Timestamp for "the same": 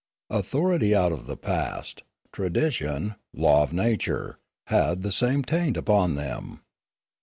5.03-5.43